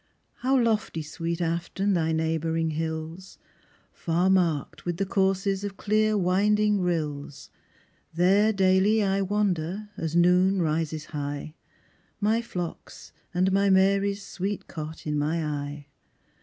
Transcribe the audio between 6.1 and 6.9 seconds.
winding